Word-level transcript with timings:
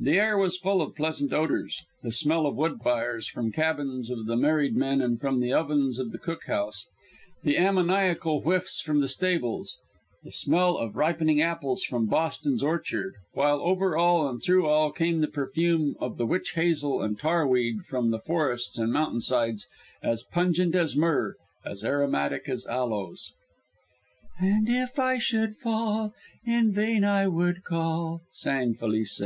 The 0.00 0.16
air 0.16 0.38
was 0.38 0.56
full 0.56 0.80
of 0.80 0.94
pleasant 0.94 1.32
odours 1.32 1.82
the 2.04 2.12
smell 2.12 2.46
of 2.46 2.54
wood 2.54 2.78
fires 2.84 3.26
from 3.26 3.46
the 3.46 3.52
cabins 3.52 4.10
of 4.10 4.26
the 4.26 4.36
married 4.36 4.76
men 4.76 5.00
and 5.02 5.20
from 5.20 5.40
the 5.40 5.52
ovens 5.52 5.98
of 5.98 6.12
the 6.12 6.20
cookhouse, 6.20 6.84
the 7.42 7.56
ammoniacal 7.56 8.42
whiffs 8.42 8.80
from 8.80 9.00
the 9.00 9.08
stables, 9.08 9.76
the 10.22 10.30
smell 10.30 10.76
of 10.76 10.94
ripening 10.94 11.42
apples 11.42 11.82
from 11.82 12.06
"Boston's" 12.06 12.62
orchard 12.62 13.14
while 13.32 13.60
over 13.60 13.96
all 13.96 14.28
and 14.28 14.40
through 14.40 14.68
all 14.68 14.92
came 14.92 15.20
the 15.20 15.26
perfume 15.26 15.96
of 15.98 16.16
the 16.16 16.26
witch 16.26 16.50
hazel 16.52 17.02
and 17.02 17.18
tar 17.18 17.44
weed 17.48 17.80
from 17.84 18.12
the 18.12 18.20
forests 18.20 18.78
and 18.78 18.92
mountain 18.92 19.20
sides, 19.20 19.66
as 20.00 20.22
pungent 20.22 20.76
as 20.76 20.94
myrrh, 20.94 21.34
as 21.66 21.84
aromatic 21.84 22.48
as 22.48 22.64
aloes. 22.68 23.32
"And 24.38 24.68
if 24.68 25.00
I 25.00 25.18
should 25.18 25.56
fall, 25.56 26.14
In 26.46 26.70
vain 26.70 27.02
I 27.02 27.26
would 27.26 27.64
call," 27.64 28.22
sang 28.30 28.74
Felice. 28.74 29.20